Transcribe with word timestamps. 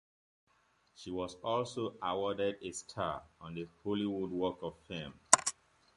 She 0.95 1.11
was 1.11 1.35
also 1.43 1.95
awarded 2.01 2.57
a 2.63 2.71
star 2.71 3.21
on 3.39 3.53
the 3.53 3.67
Hollywood 3.83 4.31
Walk 4.31 4.57
of 4.63 4.79
Fame. 4.87 5.13